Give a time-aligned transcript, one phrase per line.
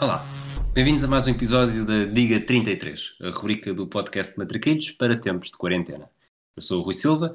[0.00, 0.24] Olá,
[0.72, 5.50] bem-vindos a mais um episódio da Diga 33, a rubrica do podcast Matraquilhos para tempos
[5.50, 6.10] de quarentena.
[6.56, 7.34] Eu sou o Rui Silva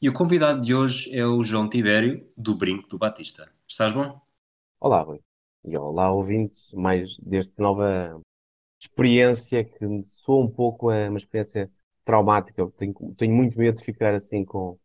[0.00, 3.50] e o convidado de hoje é o João Tibério, do Brinco do Batista.
[3.66, 4.20] Estás bom?
[4.78, 5.20] Olá, Rui.
[5.64, 8.20] E olá, ouvintes, mais desta nova
[8.80, 11.68] experiência que soa um pouco é uma experiência
[12.04, 12.60] traumática.
[12.60, 14.78] Eu tenho, tenho muito medo de ficar assim com,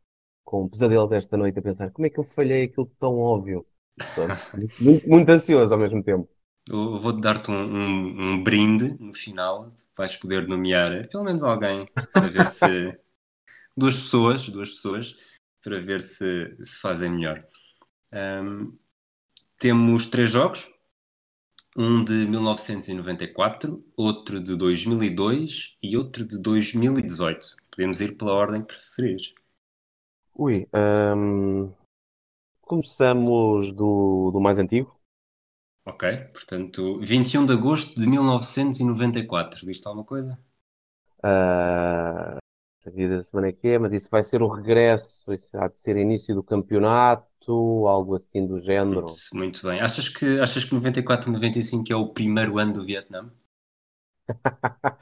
[0.43, 3.63] com pesadelo desta noite a pensar como é que eu falhei aquilo tão óbvio.
[4.81, 6.27] muito, muito ansioso ao mesmo tempo.
[6.67, 9.73] Eu vou dar-te um, um, um, brinde no final.
[9.95, 12.97] Vais poder nomear pelo menos alguém para ver se.
[13.79, 15.17] duas pessoas, duas pessoas,
[15.63, 17.43] para ver se, se fazem melhor.
[18.13, 18.77] Um,
[19.57, 20.71] temos três jogos.
[21.77, 27.55] Um de 1994, outro de 2002 e outro de 2018.
[27.71, 29.33] Podemos ir pela ordem que preferires.
[30.35, 30.67] Ui,
[32.61, 34.98] começamos do, do mais antigo.
[35.89, 39.65] Ok, portanto, 21 de agosto de 1994.
[39.65, 40.39] Viste alguma coisa?
[41.17, 42.37] Uh,
[42.83, 45.97] sabia da semana que é, mas isso vai ser o regresso, isso há de ser
[45.97, 47.27] início do campeonato,
[47.87, 49.01] algo assim do género.
[49.01, 49.81] Muito, muito bem.
[49.81, 53.31] Achas que, achas que 94 95 é o primeiro ano do Vietnã?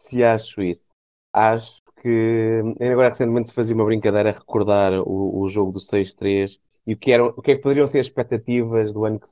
[0.00, 0.88] Se acho isso.
[1.34, 6.58] Acho que agora recentemente se fazia uma brincadeira a recordar o, o jogo do 6-3
[6.86, 9.28] e o que, era, o que é que poderiam ser as expectativas do ano que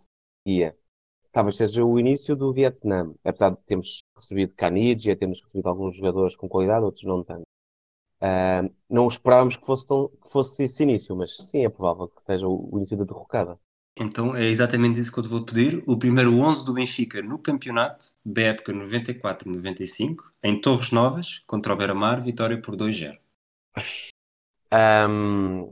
[0.47, 0.77] seguia
[1.39, 3.15] talvez seja o início do Vietnã.
[3.25, 7.45] Apesar de termos recebido Canidja, temos recebido alguns jogadores com qualidade, outros não tanto.
[8.21, 12.21] Uh, não esperávamos que fosse, tão, que fosse esse início, mas sim, é provável que
[12.25, 13.57] seja o, o início da derrocada.
[13.97, 15.85] Então é exatamente isso que eu te vou pedir.
[15.87, 21.77] O primeiro 11 do Benfica no campeonato da época 94-95, em Torres Novas, contra o
[21.77, 23.17] Beira-Mar, vitória por 2-0.
[24.73, 25.69] Um,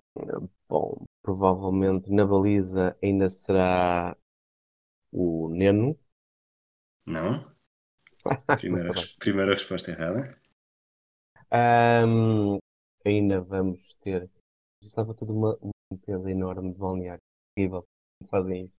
[0.69, 4.17] bom, provavelmente na baliza ainda será
[5.17, 5.99] o Neno.
[7.07, 7.51] Não.
[8.59, 10.29] Primeira, primeira resposta errada.
[12.07, 12.59] Um,
[13.05, 14.29] ainda vamos ter.
[14.83, 15.59] Estava tudo uma,
[15.91, 17.23] limpeza enorme de balneário.
[17.57, 17.87] Incrível.
[18.29, 18.75] Fazem isso.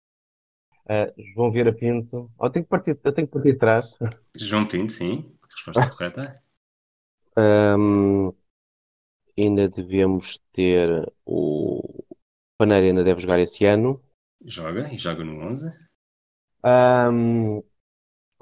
[0.86, 2.32] Uh, João Vieira Pinto.
[2.38, 3.98] Oh, eu, tenho que partir, eu tenho que partir de trás.
[4.36, 5.38] João Pinto, sim.
[5.50, 6.44] Resposta correta.
[7.38, 8.34] Um,
[9.38, 12.04] ainda devemos ter o
[12.58, 14.02] Paneira ainda deve jogar esse ano.
[14.44, 15.87] Joga e joga no 11.
[16.64, 17.62] Um,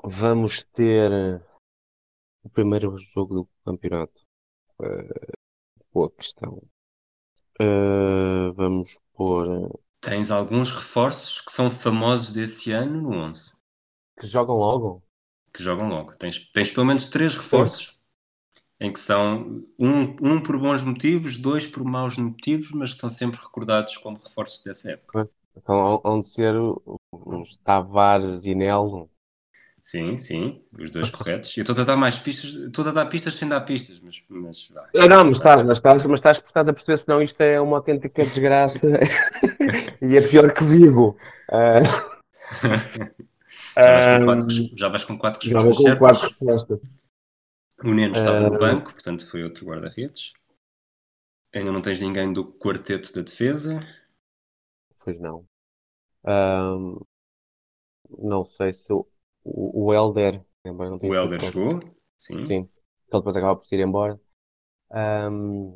[0.03, 1.41] vamos ter
[2.43, 4.21] o primeiro jogo do campeonato.
[4.79, 5.33] Uh,
[5.93, 6.61] boa questão.
[7.59, 9.79] Uh, vamos pôr.
[9.99, 13.53] Tens alguns reforços que são famosos desse ano no 11.
[14.19, 15.03] Que jogam logo?
[15.53, 16.15] Que jogam logo.
[16.15, 18.65] Tens, tens pelo menos três reforços Sim.
[18.79, 23.39] em que são um, um por bons motivos, dois por maus motivos, mas são sempre
[23.39, 25.29] recordados como reforços dessa época.
[25.55, 26.53] Então, onde ser
[27.25, 29.09] os Tavares e Nelo.
[29.85, 31.55] Sim, sim, os dois corretos.
[31.55, 34.69] Eu estou a dar mais pistas, estou a dar pistas sem dar pistas, mas, mas
[34.69, 34.89] vai.
[34.95, 37.61] Não, não, mas estás, mas estás, mas estás, estás a perceber se não isto é
[37.61, 38.87] uma autêntica desgraça
[40.01, 41.15] e é pior que Vigo.
[41.51, 41.85] Uh...
[44.75, 45.83] Já, vais com quatro, já vais com quatro respostas.
[45.83, 46.79] Já com quatro respostas.
[47.83, 48.51] O Neno estava uh...
[48.51, 50.33] no banco, portanto foi outro guarda-redes.
[51.53, 53.85] Ainda não tens ninguém do quarteto da defesa.
[55.03, 55.45] Pois não.
[56.28, 57.00] Um,
[58.09, 59.08] não sei se o,
[59.44, 60.44] o, o Helder.
[60.66, 61.80] Não o Helder chegou?
[62.18, 62.47] Sim.
[62.47, 62.58] Sim.
[62.58, 62.69] Ele
[63.12, 64.19] depois acaba por se ir embora.
[64.91, 65.75] Um...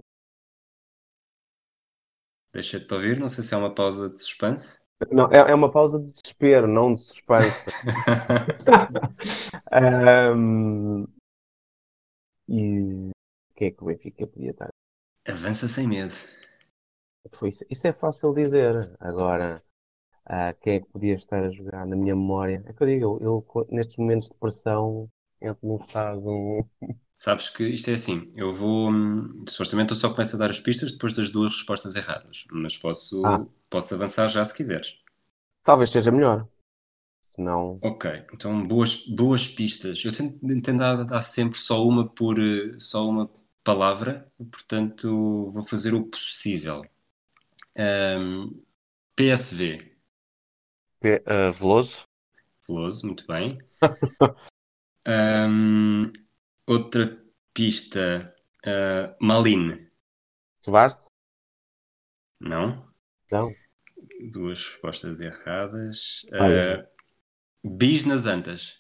[2.52, 4.82] Deixa-te ouvir, não sei se é uma pausa de suspense.
[5.12, 7.64] Não, é, é uma pausa de desespero, não de suspense.
[10.36, 11.06] um...
[12.48, 13.12] E o
[13.56, 14.70] que é que o Benfica podia estar?
[15.28, 16.14] Avança sem medo.
[17.70, 18.96] Isso é fácil dizer.
[19.00, 19.62] Agora,
[20.30, 22.64] uh, quem é que podia estar a jogar na minha memória?
[22.66, 25.10] É que eu digo, eu, eu nestes momentos de pressão
[25.42, 26.66] entro num estado.
[27.16, 28.90] Sabes que isto é assim, eu vou.
[28.90, 32.78] Hum, supostamente eu só começo a dar as pistas depois das duas respostas erradas, mas
[32.78, 33.46] posso, ah.
[33.70, 34.96] posso avançar já se quiseres.
[35.64, 36.48] Talvez seja melhor.
[37.24, 37.78] Senão...
[37.82, 40.04] Ok, então boas, boas pistas.
[40.04, 42.38] Eu tento, tento dar, dar sempre só uma por
[42.78, 43.30] só uma
[43.64, 46.82] palavra, portanto vou fazer o possível.
[47.78, 48.62] Um,
[49.16, 49.89] PSV.
[51.02, 52.00] Uh, Veloso.
[52.68, 53.58] Veloso, muito bem.
[55.08, 56.12] um,
[56.68, 57.18] outra
[57.54, 58.36] pista.
[58.66, 59.90] Uh, Malin.
[60.64, 61.06] Schwarz?
[62.40, 62.86] Não.
[63.32, 63.54] Não.
[64.32, 66.26] Duas respostas erradas.
[66.26, 66.86] Uh,
[67.64, 68.80] bis nas Antas.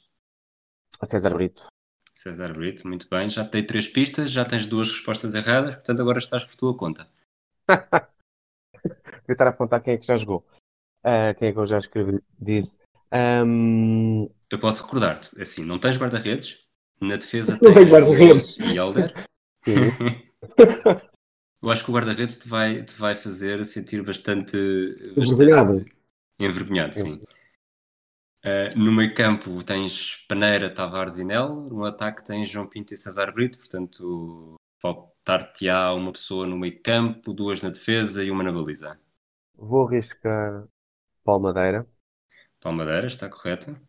[1.05, 1.67] César Brito.
[2.11, 3.29] César Brito, muito bem.
[3.29, 7.09] Já tem três pistas, já tens duas respostas erradas, portanto agora estás por tua conta.
[9.25, 10.45] Tentar apontar quem é que já jogou.
[11.03, 12.19] Uh, quem é que eu já escrevi?
[12.39, 12.77] Disse.
[13.11, 16.59] Ahm, Eu posso recordar-te, assim, não tens guarda-redes,
[17.01, 18.57] na defesa Não tens guarda-redes.
[18.59, 18.79] E
[19.63, 19.79] sim.
[21.61, 24.55] Eu acho que o guarda-redes te vai, te vai fazer sentir bastante,
[25.17, 25.73] Envergonhado.
[25.73, 25.99] bastante
[26.39, 27.21] envergonhado, sim.
[28.45, 32.97] Uh, no meio campo tens Paneira, Tavares e Nel, no ataque tens João Pinto e
[32.97, 38.53] César Brito, portanto faltar-te-á uma pessoa no meio campo, duas na defesa e uma na
[38.53, 38.97] baliza.
[39.57, 40.65] Vou arriscar
[41.29, 41.85] Palmadeira
[42.61, 43.79] Palmadeira, está correta.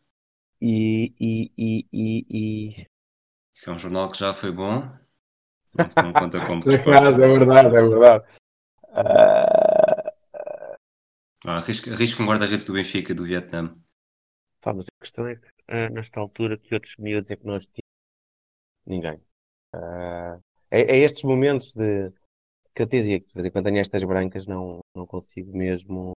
[0.61, 2.27] e, e, e, e,
[2.81, 2.87] e...
[3.55, 4.83] Isso é um jornal que já foi bom.
[5.97, 7.09] Não, conta como resposta.
[7.09, 8.25] é verdade, é verdade.
[8.93, 10.13] Ah,
[11.45, 13.75] Ah, arrisca, arrisca um guarda-redes do Benfica, do Vietnã.
[14.61, 17.65] pá, mas a questão é que ah, nesta altura que outros miúdos é que nós
[17.65, 17.91] tínhamos?
[18.87, 19.21] Ninguém.
[19.73, 20.39] Ah,
[20.71, 22.11] é, é estes momentos de
[22.75, 25.57] que eu te dizia que de vez em quando tenho estas brancas não, não consigo
[25.57, 26.13] mesmo.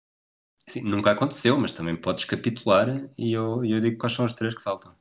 [0.68, 4.54] Sim, nunca aconteceu, mas também podes capitular e eu, eu digo quais são os três
[4.54, 4.94] que faltam.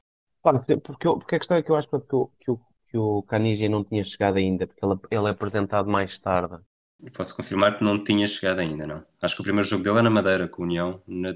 [0.86, 2.58] Porque, eu- porque a questão é que eu acho que, o- que, o,
[2.90, 6.58] que o Caniggia não tinha chegado ainda, porque ele, ele é apresentado mais tarde.
[7.14, 9.06] Posso confirmar que não tinha chegado ainda, não.
[9.22, 11.02] Acho que o primeiro jogo dele é na Madeira, com a União.
[11.08, 11.36] Na...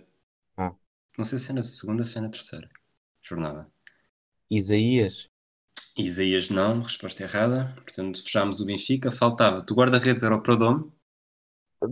[0.57, 0.75] Ah.
[1.17, 2.69] Não sei se é na segunda ou se é na terceira
[3.21, 3.69] jornada.
[4.49, 5.29] Isaías,
[5.97, 7.73] Isaías não, resposta errada.
[7.75, 9.11] Portanto, fechámos o Benfica.
[9.11, 9.61] Faltava.
[9.61, 10.89] Tu guarda-redes era o Prodome.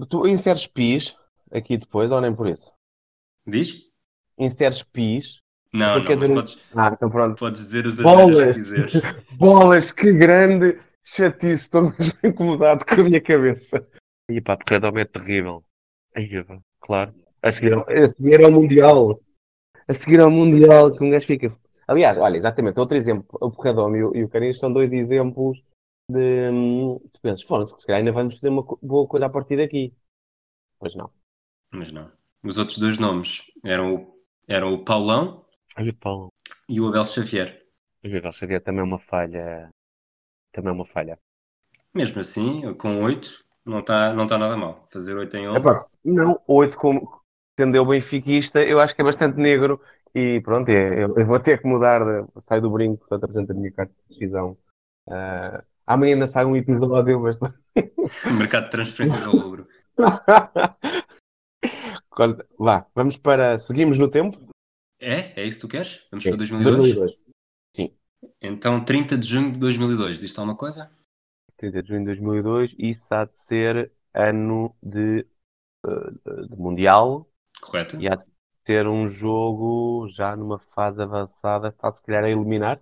[0.09, 1.15] tu inseres PIS
[1.51, 2.71] aqui depois ou nem por isso?
[3.45, 3.83] Diz?
[4.37, 5.39] Inseres PIS.
[5.73, 7.37] Não, Então não, dizer- podes, Ah, então pronto.
[7.37, 8.47] podes dizer as Bolas!
[8.47, 8.93] que quiseres.
[9.37, 13.85] Bolas, que grande chatice, estou mesmo incomodado com a minha cabeça.
[14.29, 15.63] E pá, Porradome é terrível.
[16.15, 17.13] Ai, pá, claro.
[17.41, 19.19] A seguir, ao- a seguir ao Mundial.
[19.87, 21.55] A seguir ao Mundial, que um gajo fica.
[21.87, 23.27] Aliás, olha, exatamente, outro exemplo.
[23.39, 25.61] O Porradome e o, o Canis são dois exemplos
[26.09, 26.49] de.
[26.51, 29.57] hum, Tu pensas, foda-se, se calhar ainda vamos fazer uma co- boa coisa a partir
[29.57, 29.93] daqui.
[30.79, 31.11] Pois não.
[31.75, 32.09] Mas não.
[32.43, 35.45] Os outros dois nomes eram o, eram o Paulão
[35.99, 36.31] Paulo.
[36.69, 37.61] e o Abel Xavier.
[38.03, 39.69] O Abel Xavier também é uma falha.
[40.51, 41.19] Também é uma falha.
[41.93, 44.87] Mesmo assim, com 8, não está não tá nada mal.
[44.91, 45.59] Fazer 8 em 11.
[45.59, 47.21] Epá, não, oito como
[47.59, 49.81] sendo eu benfiquista, eu acho que é bastante negro
[50.13, 53.51] e pronto, é, eu, eu vou ter que mudar, de, saio do brinco, portanto apresento
[53.51, 54.57] a minha carta de decisão.
[55.09, 57.37] Ah, amanhã ainda sai um episódio, mas...
[58.37, 59.67] Mercado de transferências ao rubro.
[62.57, 63.57] Vá, vamos para...
[63.59, 64.37] Seguimos no tempo?
[64.99, 65.41] É?
[65.41, 66.07] É isso que tu queres?
[66.09, 67.17] Vamos Sim, para 2002?
[67.75, 67.93] Sim,
[68.41, 70.19] Então, 30 de junho de 2002.
[70.19, 70.89] Diz-te alguma coisa?
[71.57, 75.25] 30 de junho de 2002, isso há de ser ano de,
[75.85, 77.29] eh, de Mundial
[77.61, 77.99] Correto?
[77.99, 78.25] e há de
[78.65, 82.81] ser um jogo já numa fase avançada, está se calhar a eliminar.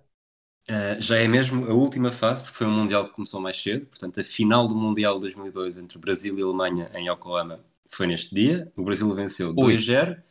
[0.68, 3.86] Uh, já é mesmo a última fase, porque foi um Mundial que começou mais cedo.
[3.86, 7.60] Portanto, a final do Mundial de 2002 entre Brasil e Alemanha em Yokohama
[7.90, 8.70] foi neste dia.
[8.76, 9.74] O Brasil venceu Ui.
[9.78, 10.22] 2-0.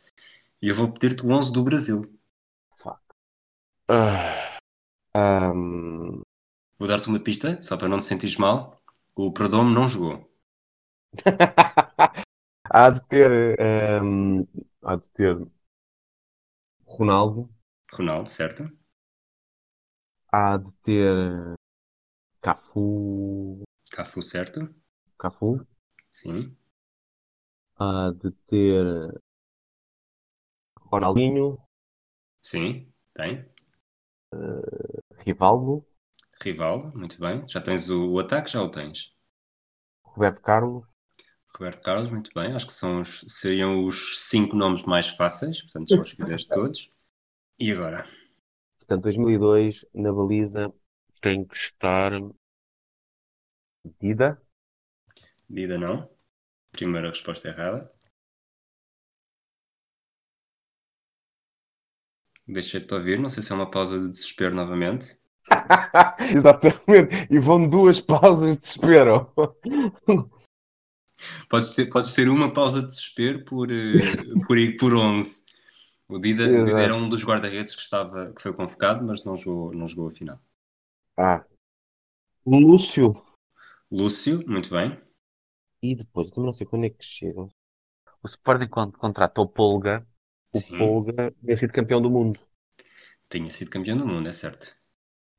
[0.62, 2.02] E eu vou pedir-te o 11 do Brasil.
[3.88, 4.58] Ah,
[5.14, 6.22] ahm,
[6.78, 8.80] Vou dar-te uma pista, só para não te sentires mal.
[9.16, 10.30] O Perdomo não jogou.
[12.70, 14.44] há de ter ahm,
[14.82, 15.36] há de ter
[16.86, 17.50] Ronaldo,
[17.90, 18.70] Ronaldo, certo?
[20.30, 21.56] há de ter
[22.40, 24.68] Cafu, Cafu, certo?
[25.18, 25.66] Cafu,
[26.12, 26.56] Sim.
[27.78, 29.14] Há de ter
[30.90, 31.58] Ronaldinho,
[32.42, 33.44] Sim, tem.
[35.24, 35.84] Rivaldo,
[36.40, 37.44] Rivaldo, muito bem.
[37.48, 39.12] Já tens o, o ataque, já o tens.
[40.02, 40.96] Roberto Carlos,
[41.56, 42.52] Roberto Carlos, muito bem.
[42.54, 46.90] Acho que são os, seriam os cinco nomes mais fáceis, portanto, só os fizeste todos.
[47.58, 48.06] E agora?
[48.78, 50.72] portanto 2002 na baliza
[51.20, 52.12] tem que estar
[54.00, 54.42] Dida,
[55.48, 56.13] Dida não.
[56.74, 57.88] Primeira resposta errada.
[62.46, 65.16] Deixei-te ouvir, não sei se é uma pausa de desespero novamente.
[66.34, 69.32] exatamente, e vão duas pausas de desespero.
[71.48, 73.98] Podes ter, podes ter uma pausa de desespero por, eh,
[74.46, 75.44] por, por 11.
[76.08, 79.36] O Dida, o Dida era um dos guarda-redes que, estava, que foi convocado, mas não
[79.36, 80.38] jogou, não jogou a final.
[81.16, 81.42] Ah,
[82.44, 83.14] Lúcio.
[83.90, 85.00] Lúcio, muito bem.
[85.88, 87.42] E depois, não sei quando é que chega.
[87.42, 90.04] O Sporting quando contrata o Polga,
[90.52, 90.76] o Sim.
[90.78, 92.40] Polga tinha sido campeão do mundo.
[93.28, 94.74] Tinha sido campeão do mundo, é certo.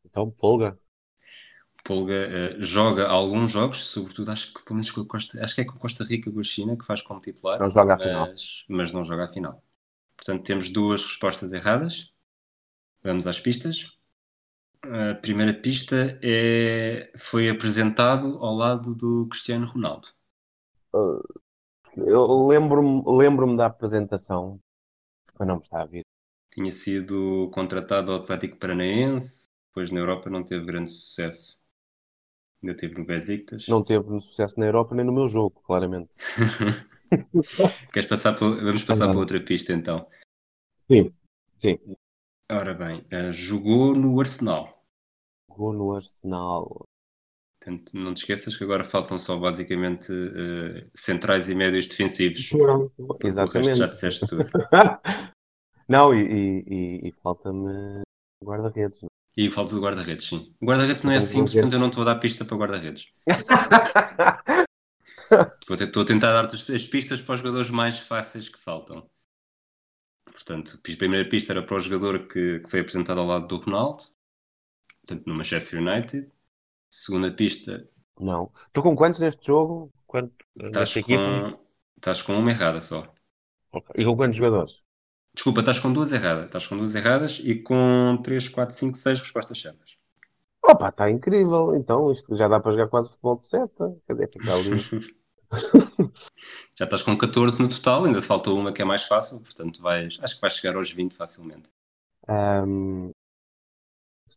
[0.03, 0.77] Então, Polga.
[1.83, 5.61] Polga eh, joga alguns jogos, sobretudo acho que pelo menos com a Costa, acho que
[5.61, 8.33] é com Costa Rica com a China que faz como titular, Não joga a final.
[8.33, 9.63] mas, mas não joga a final.
[10.17, 12.11] Portanto, temos duas respostas erradas.
[13.03, 13.91] Vamos às pistas.
[14.83, 20.09] A primeira pista é foi apresentado ao lado do Cristiano Ronaldo.
[21.97, 24.59] Eu lembro-me lembro da apresentação.
[25.39, 26.03] Eu não me está a vir.
[26.51, 31.59] Tinha sido contratado ao Atlético Paranaense, depois na Europa não teve grande sucesso.
[32.63, 33.67] Ainda teve no Besiktas.
[33.67, 36.09] Não teve sucesso na Europa nem no meu jogo, claramente.
[37.91, 38.55] Queres passar por...
[38.63, 40.07] Vamos passar para outra pista então.
[40.89, 41.13] Sim,
[41.59, 41.77] sim.
[42.49, 44.83] Ora bem, uh, jogou no Arsenal.
[45.49, 46.85] Jogou no Arsenal.
[47.65, 52.51] Portanto, não te esqueças que agora faltam só basicamente uh, centrais e médios defensivos.
[53.23, 53.57] Exatamente.
[53.57, 54.43] O resto já disseste tudo.
[55.89, 58.03] não, e, e, e falta-me
[58.43, 58.99] guarda-redes.
[59.35, 60.55] E falta do guarda-redes, sim.
[60.61, 63.07] O guarda-redes não é simples, portanto eu não te vou dar pista para guarda-redes.
[65.59, 69.09] Estou a tentar dar-te as pistas para os jogadores mais fáceis que faltam.
[70.23, 73.57] Portanto, a primeira pista era para o jogador que, que foi apresentado ao lado do
[73.57, 74.03] Ronaldo,
[75.01, 76.34] portanto, no Manchester United.
[76.95, 77.85] Segunda pista.
[78.17, 78.49] Não.
[78.67, 79.91] Estou com quantos neste jogo?
[80.07, 81.59] Quanto, estás, com,
[81.97, 83.05] estás com uma errada só.
[83.73, 84.01] Okay.
[84.01, 84.81] E com quantos jogadores?
[85.33, 86.45] Desculpa, estás com duas erradas.
[86.45, 89.97] Estás com duas erradas e com 3, 4, 5, 6 respostas certas.
[90.63, 91.75] Opa, está incrível.
[91.75, 93.97] Então, isto já dá para jogar quase futebol de seta.
[94.07, 94.79] Cadê ficar ali?
[96.79, 99.81] já estás com 14 no total, ainda te falta uma que é mais fácil, portanto
[99.81, 101.69] vais, acho que vais chegar aos 20 facilmente.
[102.29, 103.11] Um,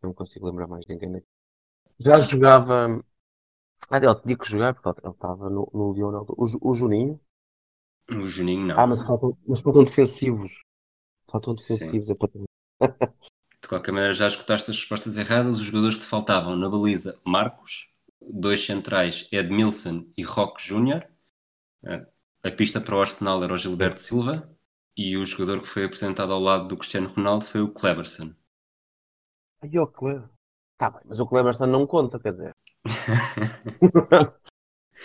[0.03, 1.38] não consigo lembrar mais ninguém daqui.
[1.99, 3.03] Já jogava.
[3.91, 6.27] Ah, ele tinha que jogar porque ele estava no, no Leonel.
[6.29, 7.21] O, o Juninho.
[8.11, 8.79] O Juninho não.
[8.79, 10.63] Ah, mas faltam, mas faltam defensivos.
[11.31, 12.11] Faltam defensivos.
[12.11, 12.31] É para...
[13.61, 15.59] De qualquer maneira, já escutaste as respostas erradas.
[15.59, 17.91] Os jogadores que te faltavam na baliza, Marcos,
[18.21, 21.07] dois centrais, Edmilson e Roque Júnior.
[21.85, 22.07] Eh,
[22.45, 24.49] a pista para o Arsenal era o Gilberto Silva
[24.97, 28.35] e o jogador que foi apresentado ao lado do Cristiano Ronaldo foi o Cleberson.
[29.61, 30.29] Ai, o Cleber.
[30.79, 32.57] Tá bem, mas o Cleberson não conta, quer dizer.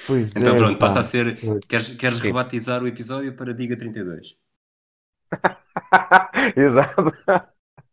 [0.06, 0.86] pois então é, pronto, pá.
[0.86, 1.36] passa a ser.
[1.68, 4.38] Queres, queres rebatizar o episódio para Diga 32?
[6.56, 7.12] Exato.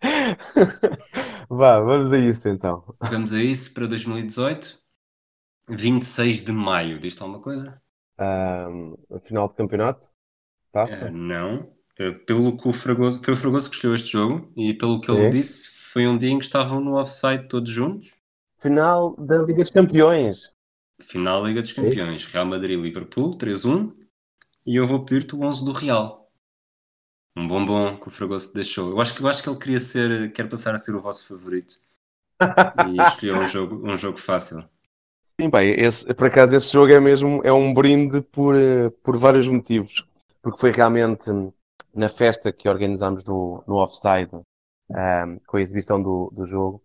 [1.48, 2.84] Vá, vamos a isso então.
[3.00, 4.78] Vamos a isso para 2018.
[5.68, 7.80] 26 de maio, diz-te alguma coisa?
[8.18, 10.08] Um, final de campeonato?
[10.74, 11.72] Uh, não.
[11.98, 15.10] Uh, pelo que o Fragoso, foi o Fragoso que escolheu este jogo e pelo que
[15.10, 18.16] ele disse, foi um dia em que estavam no offside todos juntos.
[18.60, 20.52] Final da Liga dos Campeões.
[21.02, 22.24] Final da Liga dos Campeões.
[22.26, 23.92] Real Madrid-Liverpool, 3-1.
[24.64, 26.30] E eu vou pedir-te o 11 do Real.
[27.36, 28.90] Um bombom que o Fragoso deixou.
[28.90, 31.26] Eu acho, que, eu acho que ele queria ser, quer passar a ser o vosso
[31.26, 31.80] favorito.
[32.88, 34.64] e escolheu um jogo, um jogo fácil.
[35.40, 39.16] Sim, bem, esse, por acaso esse jogo é mesmo é um brinde por, eh, por
[39.16, 40.06] vários motivos.
[40.40, 41.30] Porque foi realmente
[41.92, 44.30] na festa que organizámos no, no Offside,
[44.90, 46.82] um, com a exibição do, do jogo,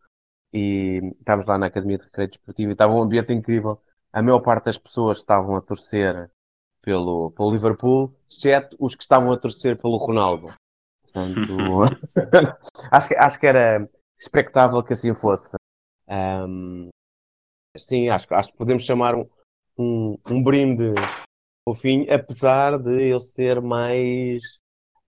[0.53, 3.81] e estávamos lá na Academia de Recreio Desportivo e estava um ambiente incrível.
[4.13, 6.31] A maior parte das pessoas estavam a torcer
[6.81, 10.53] pelo, pelo Liverpool, exceto os que estavam a torcer pelo Ronaldo.
[11.01, 11.51] Portanto,
[12.91, 15.55] acho, que, acho que era expectável que assim fosse.
[16.07, 16.89] Um,
[17.77, 19.27] Sim, acho, acho que podemos chamar um,
[19.77, 20.93] um, um brinde
[21.67, 24.41] fofinho, apesar de eu ser mais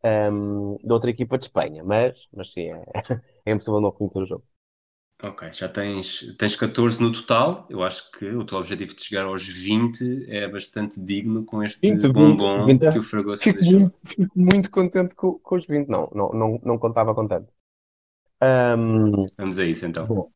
[0.04, 2.84] um, de outra equipa de Espanha, mas, mas sim, é,
[3.46, 4.44] é impossível não conhecer o jogo.
[5.24, 7.66] Ok, já tens, tens 14 no total.
[7.72, 11.90] Eu acho que o teu objetivo de chegar aos 20 é bastante digno com este
[11.90, 13.80] 20, bombom 20, 20, que o Fragoso fico deixou.
[13.80, 15.88] Muito, fico muito contente com, com, os 20.
[15.88, 17.52] Não, não, não, não contava com tanto.
[18.44, 20.06] Um, Vamos a isso então.
[20.06, 20.32] Bom,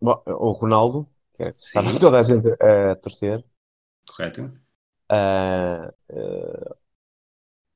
[0.00, 3.44] Bom, o Ronaldo, que é, estava toda a gente a torcer.
[4.08, 4.50] Correto.
[5.08, 6.76] Uh, uh,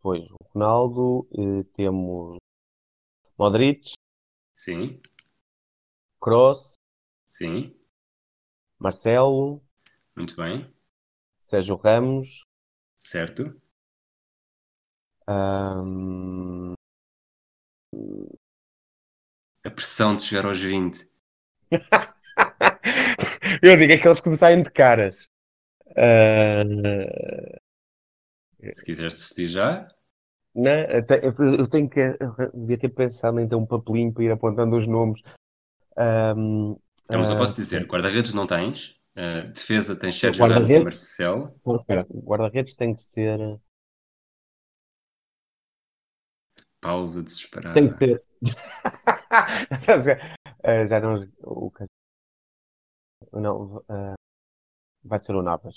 [0.06, 2.36] pois, o Ronaldo, uh, temos
[3.36, 3.94] Modric.
[4.54, 5.02] Sim.
[6.20, 6.74] Kroos.
[7.28, 7.76] Sim.
[8.78, 9.60] Marcelo.
[10.14, 10.72] Muito bem.
[11.40, 12.44] Sérgio Ramos.
[13.00, 13.60] Certo.
[15.28, 16.74] Um...
[19.64, 21.10] A pressão de chegar aos 20.
[23.60, 25.28] eu digo aqueles que me saem de caras.
[25.90, 27.58] Uh...
[28.72, 29.95] Se quiseres decidir já.
[30.56, 32.00] Não, eu tenho que.
[32.00, 35.20] Eu devia ter pensado em ter um papelinho para ir apontando os nomes.
[35.98, 40.78] Um, então, mas eu posso dizer: guarda-redes não tens, uh, defesa tens Sérgio Ramos e
[40.78, 41.54] Marcelo.
[42.10, 43.60] guarda-redes tem que ser.
[46.80, 47.74] Pausa desesperada.
[47.74, 48.24] Tem que ser.
[50.64, 51.28] uh, já não.
[51.42, 51.70] O,
[53.34, 54.14] não, uh,
[55.04, 55.76] vai ser o Navas.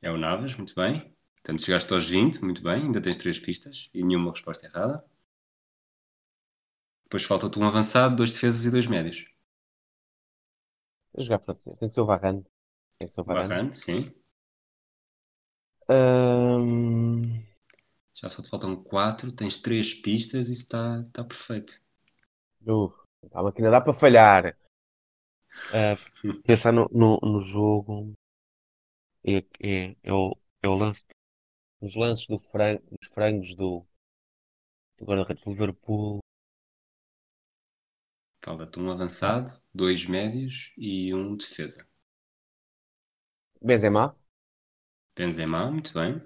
[0.00, 1.14] É o Navas, muito bem.
[1.42, 2.84] Portanto, chegaste aos 20, muito bem.
[2.84, 5.04] Ainda tens três pistas e nenhuma resposta errada.
[7.04, 9.26] Depois falta-te um avançado, dois defesas e dois médios.
[11.12, 11.76] Vou jogar francês.
[11.78, 12.44] Tem que ser o Varane.
[12.98, 13.48] Tem que ser o Varane.
[13.48, 14.14] Varane, sim.
[18.14, 21.82] Já só te faltam quatro, tens três pistas e está tá perfeito.
[22.64, 22.92] Uh,
[23.32, 24.56] a máquina dá para falhar.
[25.70, 25.98] Uh,
[26.46, 28.14] pensar no, no, no jogo
[29.26, 31.02] é, é, é, o, é o lance
[31.82, 33.84] os lances do frango, dos frangos do,
[34.96, 36.20] do guarda-redes do Liverpool.
[38.44, 41.86] Falta-te um avançado, dois médios e um defesa.
[43.60, 44.16] Benzema.
[45.16, 46.22] Benzema, muito bem.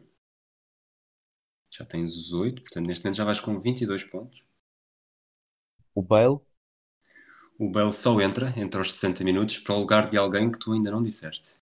[1.71, 4.43] Já tens os 8, portanto neste momento já vais com 22 pontos.
[5.95, 6.39] O Bale.
[7.59, 10.73] O Bale só entra, entre os 60 minutos, para o lugar de alguém que tu
[10.73, 11.59] ainda não disseste.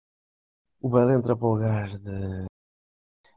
[0.81, 2.50] O Bale entra para o lugar de.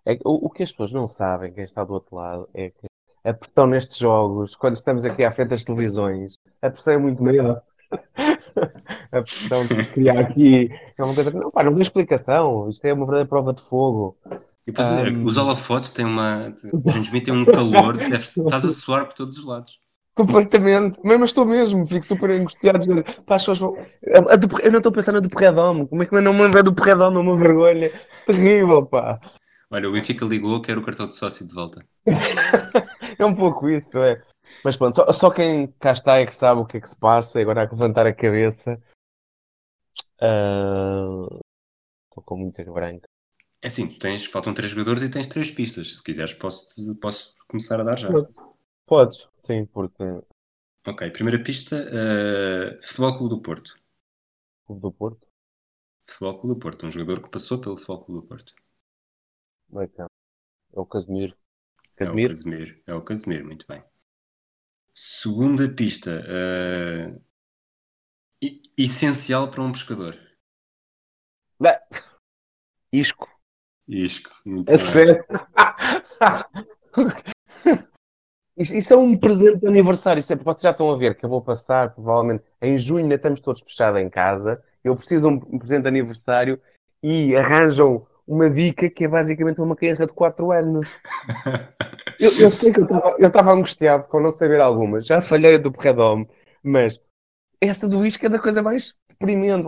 [0.06, 2.86] É, o, o, que as pessoas não sabem, quem está do outro lado, é que
[3.24, 7.22] a pressão nestes jogos, quando estamos aqui à frente das televisões, a pressão é muito
[7.22, 7.62] maior.
[9.10, 12.68] a pressão de criar aqui é uma coisa que não, pá, não tem explicação.
[12.68, 14.16] Isto é uma verdadeira prova de fogo.
[14.66, 15.24] E depois, um...
[15.24, 16.52] os holofotes têm uma.
[16.84, 19.78] transmitem um calor, deves, estás a suar por todos os lados.
[20.14, 22.86] Completamente, mesmo estou mesmo, fico super angustiado.
[23.26, 23.76] Pá, as vão...
[24.62, 26.62] eu não estou a pensar na do Porredome, como é que eu não me lembro
[26.62, 27.16] do Porredome?
[27.16, 27.90] É uma vergonha
[28.26, 29.18] terrível, pá.
[29.74, 31.84] Olha, o Benfica ligou, quero o cartão de sócio de volta.
[33.18, 34.22] é um pouco isso, é.
[34.64, 36.94] Mas pronto, só, só, quem cá está é que sabe o que é que se
[36.94, 37.40] passa.
[37.40, 38.80] Agora há que levantar a cabeça.
[40.22, 41.40] Uh...
[42.08, 43.08] Estou com muita branca.
[43.60, 45.96] É assim, tu tens, faltam três jogadores e tens três pistas.
[45.96, 46.68] Se quiseres, posso,
[47.00, 48.08] posso começar a dar já.
[48.86, 50.04] Podes, sim, porque.
[50.86, 52.80] Ok, primeira pista: uh...
[52.80, 53.74] Futebol Clube do Porto.
[54.66, 55.26] Clube do Porto?
[56.04, 58.54] Futebol Clube do Porto, um jogador que passou pelo Futebol Clube do Porto.
[59.68, 61.36] Não é, é o Casemiro.
[61.96, 62.32] Casemiro?
[62.32, 63.82] É o Casemiro, é o Casemiro, muito bem.
[64.92, 66.22] Segunda pista.
[66.22, 67.20] Uh...
[68.76, 70.18] Essencial para um pescador.
[72.92, 73.28] Isco.
[73.88, 74.86] Isco, muito é bem.
[74.86, 75.24] sério?
[78.56, 80.20] Isso, isso, é um presente de aniversário.
[80.20, 83.16] Isso é, vocês já estão a ver que eu vou passar, provavelmente, em junho, ainda
[83.16, 84.62] estamos todos fechados em casa.
[84.84, 86.60] Eu preciso de um presente de aniversário
[87.02, 90.88] e arranjam uma dica que é basicamente uma criança de 4 anos.
[92.18, 95.06] eu, eu, sei que eu estava angustiado com não saber algumas.
[95.06, 96.28] Já falhei do Predome,
[96.62, 96.98] mas
[97.60, 99.66] essa do Isca é da coisa mais deprimente.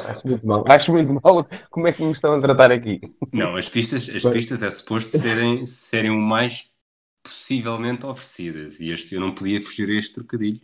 [0.00, 0.64] Acho muito mal.
[0.68, 3.00] Acho muito mal como é que me estão a tratar aqui.
[3.32, 6.72] Não, as pistas, as pistas é suposto serem, serem o mais
[7.22, 8.80] possivelmente oferecidas.
[8.80, 10.60] E este eu não podia fugir a este trocadilho.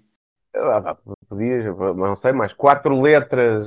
[0.54, 0.96] Ah,
[1.32, 1.64] podias,
[1.96, 3.66] não sei, mais quatro letras,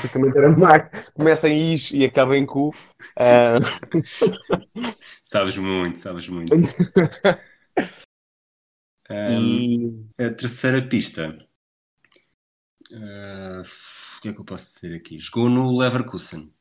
[0.00, 2.70] justamente era mais, começa em is e acaba em cu.
[2.70, 3.60] Uh...
[5.22, 6.52] sabes muito, sabes muito.
[9.12, 10.08] Um.
[10.16, 11.36] A terceira pista.
[12.92, 15.18] Uh, o que é que eu posso dizer aqui?
[15.18, 16.54] Jogou no Leverkusen.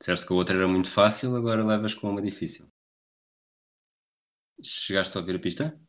[0.00, 2.66] Disseste que a outra era muito fácil, agora levas com uma difícil.
[4.60, 5.80] Chegaste a ouvir a pista?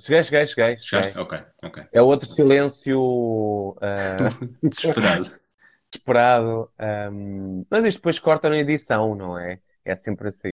[0.00, 0.78] Cheguei, cheguei, cheguei.
[0.78, 1.18] Chegaste?
[1.18, 1.86] Ok, ok.
[1.92, 4.58] É outro silêncio uh...
[4.62, 5.30] desesperado.
[5.90, 6.70] desesperado.
[7.12, 7.64] Um...
[7.70, 9.60] Mas isto depois corta na edição, não é?
[9.84, 10.50] É sempre assim.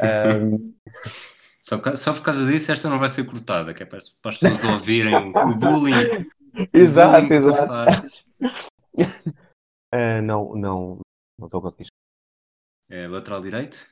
[0.00, 0.74] Um...
[1.62, 4.38] só, só por causa disso, esta não vai ser cortada, que é para, para as
[4.38, 6.28] pessoas ouvirem o bullying.
[6.72, 8.24] Exato, o bullying exato.
[9.94, 11.00] Uh, não, não,
[11.38, 11.90] não estou a conseguir.
[12.90, 13.86] É lateral direito?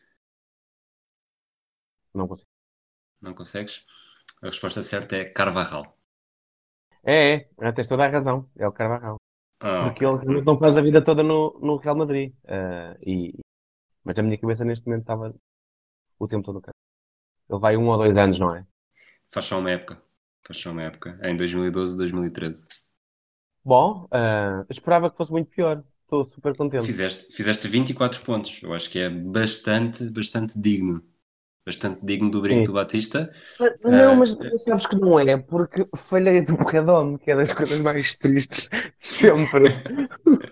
[2.12, 2.48] Não consigo.
[3.20, 3.86] Não consegues?
[4.42, 5.96] A resposta certa é Carvajal.
[7.04, 8.48] É, é, tens toda a razão.
[8.56, 9.16] É o Carvajal.
[9.60, 10.28] Ah, Porque okay.
[10.28, 12.34] ele não faz a vida toda no, no Real Madrid.
[12.44, 13.38] Uh, e,
[14.04, 15.34] mas a minha cabeça neste momento estava
[16.18, 16.76] o tempo todo no campo.
[17.48, 18.66] Ele vai um ou dois anos, não é?
[19.30, 20.02] Faz só uma época.
[20.46, 21.18] Faz só uma época.
[21.22, 22.68] É em 2012, 2013.
[23.64, 25.82] Bom, uh, esperava que fosse muito pior.
[26.02, 26.84] Estou super contente.
[26.84, 28.62] Fizeste, fizeste 24 pontos.
[28.62, 31.02] Eu acho que é bastante, bastante digno
[31.66, 32.66] bastante digno do brinco Sim.
[32.66, 33.30] do Batista.
[33.82, 37.80] Não, uh, mas sabes que não é, porque falhei do Borredome, que é das coisas
[37.80, 39.64] mais tristes de sempre.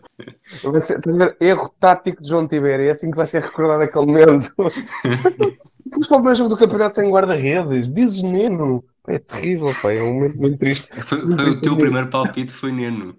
[0.65, 1.01] vai ser,
[1.41, 4.53] erro tático de João Tibério, é assim que vai ser recordado aquele momento.
[5.87, 8.85] Depois para o meu jogo do campeonato sem guarda-redes, dizes Neno.
[9.07, 10.89] É terrível, pá, é um momento muito triste.
[11.03, 13.17] Foi, foi o teu primeiro palpite, foi Neno.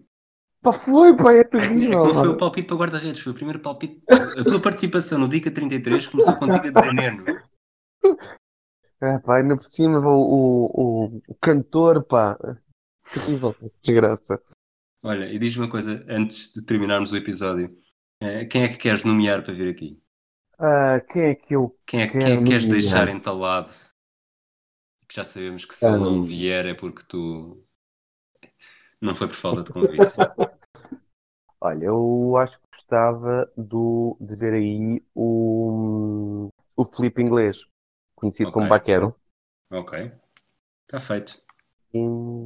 [0.62, 2.04] Pá, foi, pá, é terrível.
[2.06, 4.02] Não foi o palpite para guarda-redes, foi o primeiro palpite.
[4.10, 7.24] A tua participação no Dica 33 começou contigo a dizer Neno.
[9.02, 12.38] É, pá, ainda por cima o, o, o, cantor, pá.
[13.13, 14.41] Terrível, desgraça.
[15.04, 17.78] Olha, e diz-me uma coisa, antes de terminarmos o episódio.
[18.22, 20.02] Eh, quem é que queres nomear para vir aqui?
[20.56, 23.72] Uh, quem é que eu Quem é, quem é que queres deixar entalado?
[25.08, 27.63] Que já sabemos que se ele não vier é porque tu...
[29.02, 30.13] Não foi por falta de convite.
[31.62, 37.65] Olha, eu acho que gostava do, de ver aí o, o Felipe Inglês.
[38.26, 38.54] Conhecido Ok.
[38.54, 39.16] como Baquero.
[39.72, 40.12] Ok.
[40.84, 41.40] Está feito.
[41.94, 42.00] E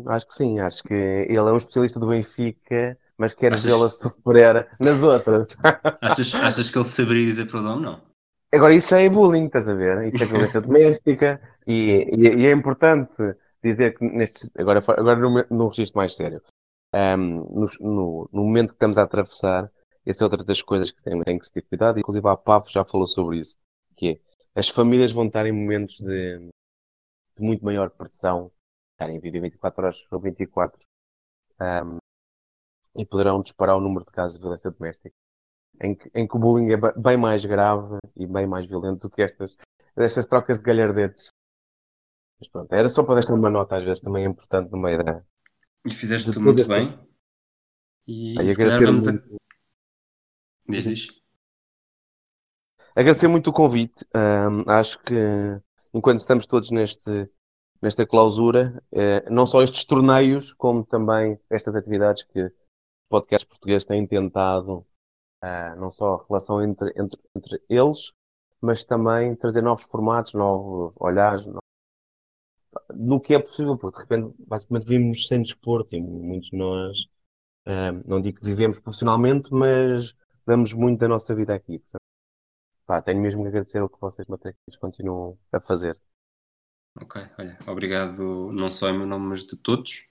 [0.08, 3.89] acho que sim, acho que ele é um especialista do Benfica, mas quer Achas- vê-la
[3.89, 5.58] sofrer nas outras.
[6.02, 7.80] Achas, achas que ele saberia dizer perdão?
[7.80, 8.02] Não.
[8.52, 10.08] Agora, isso já é bullying, estás a ver?
[10.08, 13.22] Isso é violência doméstica e, e- e é importante
[13.63, 16.42] dizer que nestes, agora, agora num, num registro mais sério,
[16.94, 19.70] ahm, no, no- no momento que estamos a atravessar,
[20.06, 22.72] essa é outra das coisas que tem, tem que se ter cuidado, inclusive a PAF
[22.72, 23.56] já falou sobre isso,
[23.96, 24.20] que é,
[24.60, 28.52] as famílias vão estar em momentos de, de muito maior pressão,
[28.93, 30.80] estarem a viver 24 horas sobre 24,
[31.60, 31.98] ahm,
[32.95, 35.15] e poderão disparar o número de casos de violência doméstica
[35.82, 39.10] em que, em que o bullying é bem mais grave e bem mais violento do
[39.10, 39.56] que estas,
[39.95, 41.30] estas trocas de galhardetes.
[42.39, 45.04] Mas pronto, era só para deixar uma nota, às vezes também é importante no meio
[45.04, 45.24] da.
[45.86, 47.00] E fizeste De tu muito bem.
[48.08, 49.12] E Ah, e agradecer, vamos a...
[50.67, 51.18] Diz, diz.
[53.00, 54.06] Agradecer muito o convite.
[54.14, 55.14] Ahm, acho que
[55.94, 57.30] enquanto estamos todos neste,
[57.82, 62.52] nesta clausura, eh, não só estes torneios, como também estas atividades que os
[63.10, 64.86] podcasts portugueses têm tentado,
[65.42, 68.14] ah, não só a relação entre, entre, entre eles,
[68.62, 71.60] mas também trazer novos formatos, novos olhares, no-
[72.96, 76.98] no que é possível, porque de repente, basicamente, vivemos sem desporto e muitos de nós,
[77.68, 80.16] ah, não digo que vivemos profissionalmente, mas
[80.48, 81.80] damos muito da nossa vida aqui.
[81.80, 82.02] Portanto,
[82.89, 85.95] pá, tenho mesmo que agradecer o que vocês, matraquilhos, continuam a fazer.
[86.99, 90.08] Ok, olha, obrigado não só em meu nome, mas de todos.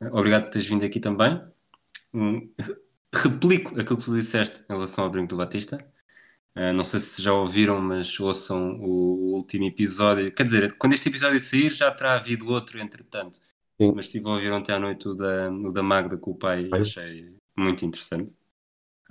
[0.00, 1.42] Obrigado por teres vindo aqui também.
[2.14, 2.48] Hum,
[3.12, 5.84] replico aquilo que tu disseste em relação ao Brinco do Batista.
[6.56, 10.32] Uh, não sei se já ouviram, mas ouçam o, o último episódio.
[10.32, 13.40] Quer dizer, quando este episódio sair, já terá havido outro, entretanto.
[13.80, 13.94] Sim.
[13.96, 16.68] Mas estive a ouvir ontem à noite o da, o da Magda com o pai
[16.68, 18.36] e achei muito interessante.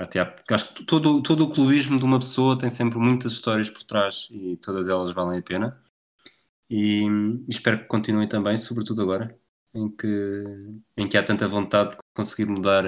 [0.01, 3.69] Até há- acho que todo, todo o clubismo de uma pessoa tem sempre muitas histórias
[3.69, 5.81] por trás e todas elas valem a pena.
[6.69, 9.37] E, e espero que continuem também, sobretudo agora,
[9.73, 10.07] em que,
[10.97, 12.85] em que há tanta vontade de conseguir mudar,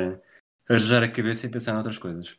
[0.70, 2.38] arranjar a cabeça e pensar noutras coisas.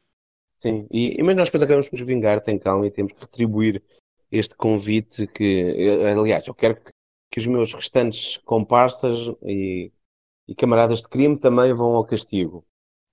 [0.60, 3.82] Sim, e, mas nós depois acabamos por nos vingar, tem calma, e temos que retribuir
[4.30, 6.90] este convite que, eh, aliás, eu quero que,
[7.30, 9.92] que os meus restantes comparsas e,
[10.48, 12.64] e camaradas de crime também vão ao castigo.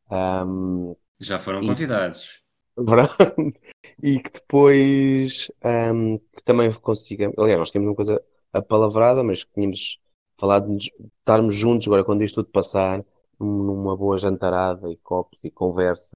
[0.09, 2.41] Ahm, Já foram E- convidados.
[2.77, 3.15] verdade?
[4.03, 7.37] E que depois ahm, que também consigamos.
[7.37, 8.21] Aliás, nós temos uma coisa
[8.53, 9.99] apalavrada, mas que tínhamos
[10.39, 13.03] falado de estarmos juntos agora quando isto tudo passar,
[13.39, 16.09] num- numa boa jantarada e copos e conversa,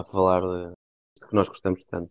[0.00, 0.72] a falar de,
[1.26, 2.10] que nós gostamos tanto.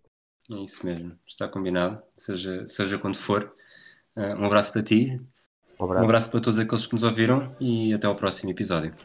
[0.52, 3.54] É isso mesmo, está combinado, seja, seja quando for.
[4.16, 5.12] Uh, um abraço para ti,
[5.80, 6.06] Um um abraço.
[6.06, 8.96] abraço para todos aqueles que nos ouviram e até ao próximo episódio.